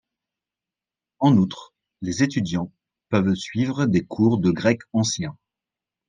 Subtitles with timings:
[1.19, 2.71] En outre, les étudiants
[3.09, 5.37] peuvent suivre des cours de grec ancien.